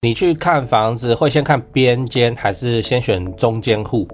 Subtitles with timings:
[0.00, 4.06] 你去看房子会先看边间还是先选中间户？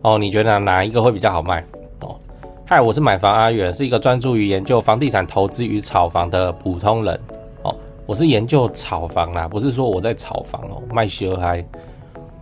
[0.00, 1.62] 哦，你觉得哪一个会比较好卖？
[2.00, 2.16] 哦，
[2.64, 7.20] 嗨，我是买房阿元，是一个专注于研究房地产投资与炒房的普通人。
[7.62, 11.62] 哦，我是研究炒房啦，不是说我在炒房哦，卖修嗨。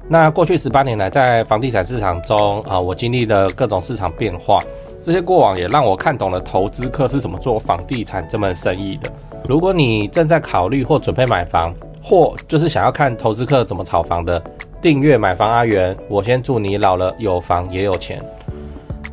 [0.09, 4.61] 那过去十八年来，在房地产市场中啊，我经历了各种市场变化，
[5.03, 9.13] 这些过往也让我看懂了投资客是怎么做房地产这门生意的。
[9.49, 14.43] 如果你正在考虑或准备买房，或就是想要看投资客怎么炒房的，
[14.81, 18.23] 订阅买房阿元，我先祝你老了有房也有钱。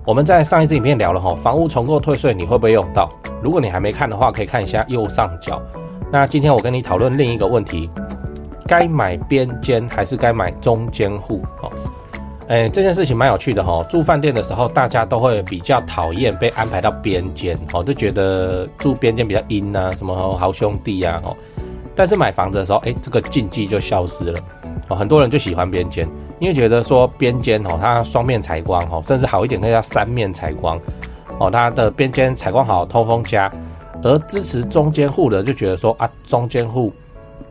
[0.06, 3.10] 我们在上一支影片聊了哈，房屋重购退税你会不会用到？
[3.44, 5.62] 如果你还没看的话，可以看一下右上角。
[6.10, 7.90] 那今天我跟你讨论另一个问题，
[8.66, 11.42] 该买边间还是该买中间户？
[11.62, 11.70] 哦，
[12.48, 13.86] 哎，这件事情蛮有趣的哈。
[13.90, 21.36] 住饭店的时候，大家都会比较讨厌被安排到边间，哦，就觉得住边间比较阴啊，什么好兄弟呀，哦。
[21.98, 24.40] 但是买房子的时候，哎，这个禁忌就消失了
[24.88, 24.96] 哦。
[24.96, 26.08] 很多人就喜欢边间，
[26.40, 30.80] 因为觉得说边间哦，它双面采光哦，甚至好一点可以叫三面采光
[31.40, 31.50] 哦。
[31.50, 33.52] 它的边间采光好，通风佳。
[34.04, 36.94] 而支持中间户的就觉得说啊，中间户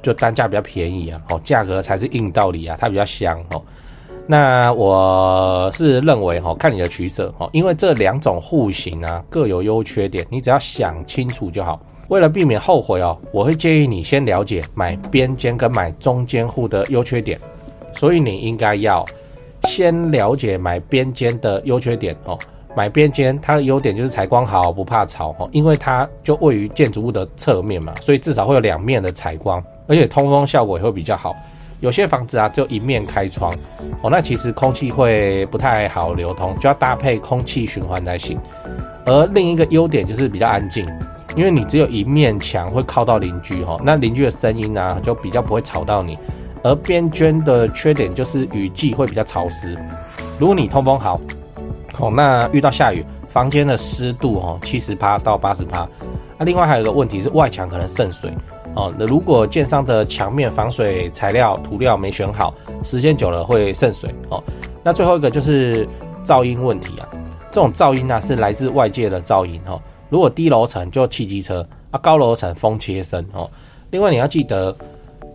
[0.01, 3.61] 就单价比较便宜啊，哦，价格才是硬道理啊，它比较香哦。
[4.29, 11.81] 那我是认为哈，看你的取舍哦，因为这两种户型啊各有优缺点，你只要想清楚就好。
[12.09, 17.39] 为了避免后悔哦，我会建议你先了解买边间跟买中间户的优缺点，
[17.95, 19.05] 所以你应该要
[19.65, 22.39] 先了解买边间的优缺点哦。
[22.77, 31.35] 买边间它的优点就是采光好，不怕潮哦，因为它就位于建筑物的侧面嘛，所以至少会有两面的采光，而且通风效果也会比较好。
[31.81, 33.55] 有些房子啊，只有一面开窗
[34.03, 38.39] 哦，那其实空气会不太好流通，就要搭配空气循环才行。
[39.07, 40.87] 而另一个优点就是比较安静。
[41.37, 46.19] 因为你只有一面墙会靠到邻居哈，那邻居的声音啊就比较不会吵到你。
[46.65, 49.79] 而边间的缺点就是雨季会比较潮湿。
[50.39, 51.21] 如果你通风好，
[51.99, 55.87] 哦，那遇到下雨，房间的湿度哦七十趴到八十趴。
[56.39, 58.33] 那另外还有一个问题是外墙可能渗水
[58.75, 58.93] 哦。
[58.99, 62.53] 那如果建商的墙面防水材料涂料没选好，
[62.83, 64.43] 时间久了会渗水哦。
[64.83, 65.87] 那最后一个就是
[66.25, 67.07] 噪音问题啊，
[67.51, 69.79] 这种噪音呢是来自外界的噪音哈。
[70.09, 73.51] 如果低楼层就汽机车啊，高楼层风切身哦。
[73.91, 74.75] 另外你要记得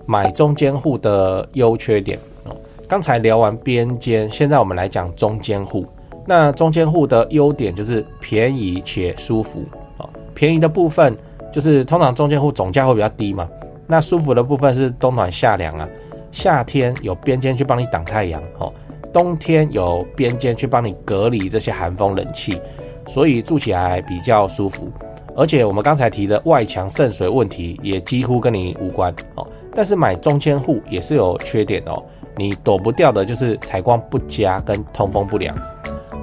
[0.06, 2.56] 买中间户的优缺点哦。
[2.88, 5.86] 刚才聊完边间，现在我们来讲中间户。
[6.26, 9.64] 那中间户的优点就是便宜且舒服
[9.98, 10.10] 哦。
[10.34, 11.18] 便宜的部分
[11.52, 13.50] 就是通常中间户总价会比较低嘛。
[13.88, 15.88] 那舒服的部分是冬暖夏凉啊。
[16.32, 18.72] 夏天有边间去帮你挡太阳哦，
[19.12, 22.58] 冬天有边间去帮你隔离这些寒风冷气。
[23.08, 24.88] 所以住起来比较舒服，
[25.36, 29.48] 而且我们刚才提的外墙渗水问题也几乎跟你无关哦。
[29.74, 32.04] 但是买中间户也是有缺点哦，
[32.36, 35.56] 你躲不掉的就是采光不佳跟通风不良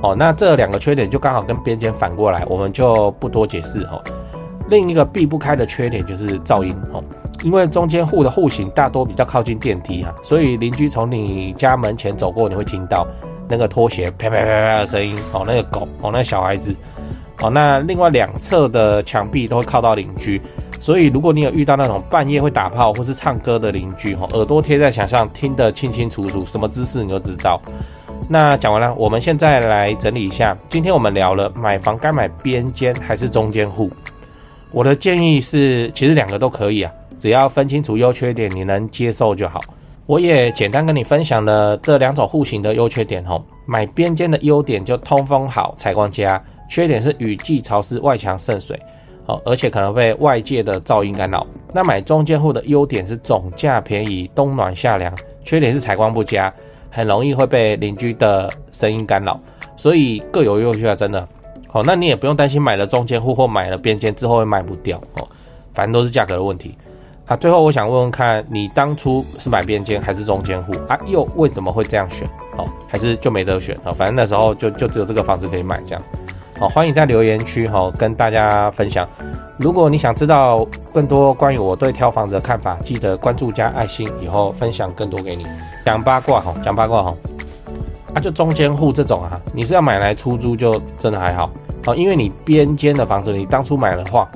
[0.03, 0.15] 哦。
[0.15, 4.03] 那这两个缺点就刚好跟边间反过来，我们就不多解释哦。
[4.69, 7.03] 另一个避不开的缺点就是噪音哦，
[7.43, 13.07] 因为中间户的户型大多比较靠近电梯哈，所以邻居从你家门前走过，你会听到。
[13.49, 16.75] 那个拖鞋啪啪啪啪的声音哦，那个狗哦，那个小孩子
[17.41, 20.41] 哦，那另外两侧的墙壁都会靠到邻居，
[20.81, 27.61] 所以如果你有遇到那种半夜会打炮或是唱歌的邻居哦，耳朵贴在墙上听得清清楚楚，什么姿势你都知道。
[28.29, 33.91] 那讲完了，我们现在来整理一下，今天我们聊了买房该买边间还是中间户。
[34.73, 39.61] 我的建议是，其实两个都可以啊，只要分清楚优缺点，你能接受就好。
[40.09, 43.39] 我也简单跟你分享了这两种户型的优缺点哦。
[43.67, 48.81] 买边间的优点就通风好、采光佳，缺点是雨季潮湿、外墙渗水，
[49.27, 51.47] 哦，而且可能被外界的噪音干扰。
[51.75, 56.51] 那买中间户的优点是总价便宜、冬暖夏凉，缺点是采光不佳，
[56.91, 59.39] 很容易会被邻居的声音干扰。
[59.77, 61.29] 所以各有优缺啊，真的。
[61.69, 65.29] 好，那你也不用担心买了中间户或买了边间之后会卖不掉哦，
[65.75, 66.75] 反正都是价格的问题。
[67.29, 70.99] 啊，最后我想问问看你当初是买边间还是中间户啊？
[71.07, 72.27] 又为什么会这样选？
[72.57, 73.93] 哦，还是就没得选啊？
[73.93, 76.03] 反正那时候就就只有这个房子可以买这样。
[76.59, 79.07] 好，欢迎在留言区哈跟大家分享。
[79.59, 85.47] 如果你想知道更多关于我对挑房子的看法，记得关注加爱心，以后分享更多给你。
[85.85, 87.15] 讲八卦哈，讲八卦哈，
[88.15, 91.51] 啊，就中间户这种啊，你是要买来出租就真的还好
[91.85, 94.27] 哦，因为你边间的房子，你当初买的话，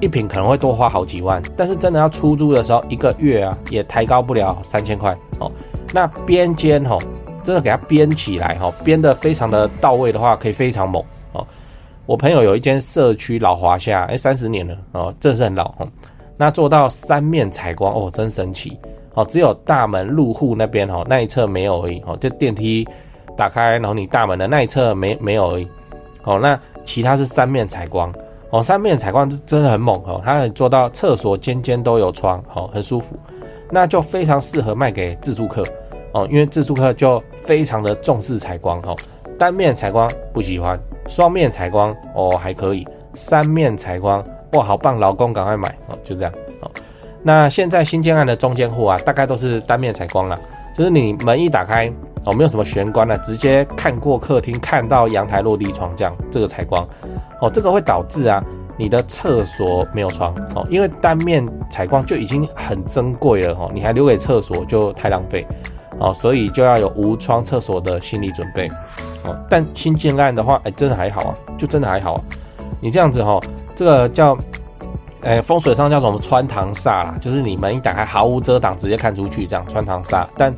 [0.00, 5.50] 一平可能会多花好几万，但是真的要出租的时候，一个月啊也抬高不了三千块哦。
[5.92, 6.98] 那边间哈，
[7.42, 11.02] 真的给它编起来哈，编得非常的到位的话，可以非常猛
[11.32, 11.46] 哦。
[12.06, 15.88] 我朋友有一间社区老华夏，哎，三十年了哦，真是很老哦。
[16.36, 18.78] 那做到三面采光哦，真神奇
[19.14, 19.24] 哦。
[19.24, 22.16] 只有大门入户那边哦，那一侧没有而已哦。
[22.16, 22.86] 就电梯
[23.36, 25.68] 打开，然后你大门的那一侧没没有而已
[26.24, 26.38] 哦。
[26.38, 28.12] 那其他是三面采光
[28.54, 30.22] 哦，三面采光是真的很猛哦。
[30.24, 33.16] 它可以做到厕所间间都有窗哦，很舒服。
[33.68, 35.64] 那就非常适合卖给自住客
[36.12, 38.96] 哦，因为自住客就非常的重视采光哦。
[39.36, 40.78] 单面采光不喜欢，
[41.08, 46.70] 双面采光哦还可以，三面采光哇好棒，老公赶快买哦，就这样哦。
[47.24, 50.38] 那现在新建案的中间户啊，大概都是单面采光了，
[50.74, 51.90] 就是你门一打开
[52.26, 56.86] 哦，没有什么玄关了，直接看过客厅，看到阳台落地窗这样，这个采光
[57.40, 58.42] 哦，这个会导致啊
[58.76, 65.46] 你的厕所没有窗哦，因为单面采光就已经很珍贵了哦，你还留给厕所就太浪费
[66.00, 68.68] 哦，所以就要有无窗厕所的心理准备。
[69.22, 72.20] 哦，但新建案的话，哎，真的还好啊，就真的还好啊。
[72.80, 73.40] 你这样子哈，
[73.74, 74.36] 这个叫，
[75.24, 80.26] 哎，风水上叫什么穿堂煞啦，就是你门一打开，毫无遮挡，直接看出去，这样穿堂煞。
[80.36, 80.54] 但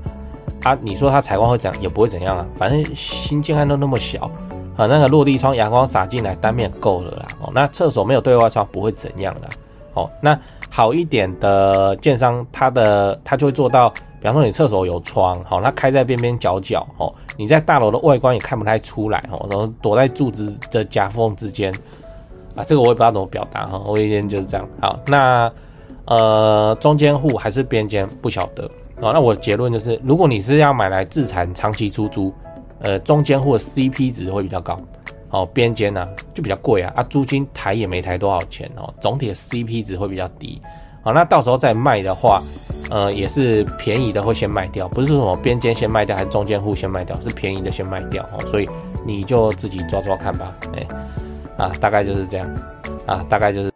[0.65, 4.31] 啊，你说它采光会怎样，也不会怎样啊，反正新建案都那么小，
[4.77, 7.27] 啊，那个落地窗阳光洒进来，单面够了啦。
[7.41, 9.49] 哦，那厕所没有对外窗，不会怎样的。
[9.95, 13.93] 哦，那好一点的建商，他的他就会做到。
[14.19, 21.73] 比方说你厕所有窗，好，它开在边边角角，哦，你在大楼的外观也看不太出来，哦，然后躲在柱子的夹缝之间，
[22.57, 24.69] 啊，这个我也不知道怎么表达，哈，我以前就是这样。
[24.81, 25.53] 好，那
[26.07, 28.65] 呃，中间户还是边间不晓得，
[29.03, 32.33] 哦，那我结论就是，如果你是要买来自产长期出租，
[32.81, 34.77] 呃，中间户的 CP 值会比较高，
[35.31, 40.61] 哦，边间呢就比较贵啊，啊，租金抬也没抬多少钱，哦，总体的 CP 值会比较低，
[41.03, 42.43] 好，那到时候再卖的话。
[42.89, 48.69] 呃，也是便宜的会先卖掉，不是说什么边间先卖掉，还是中间户先卖掉，是便宜的先卖掉哦，所以
[49.05, 50.87] 你就自己抓抓看吧，哎，
[51.57, 52.49] 啊，大概就是这样，
[53.07, 53.76] 啊，大概就是。